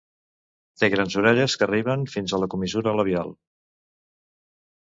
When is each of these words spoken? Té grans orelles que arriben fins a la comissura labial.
Té 0.83 0.89
grans 0.93 1.17
orelles 1.21 1.55
que 1.59 1.67
arriben 1.67 2.07
fins 2.13 2.33
a 2.33 2.39
la 2.45 2.49
comissura 2.55 2.97
labial. 3.01 3.33